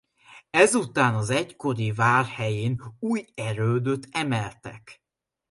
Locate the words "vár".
1.91-2.25